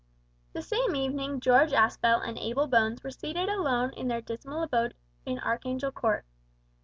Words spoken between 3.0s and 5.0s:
were seated alone in their dismal abode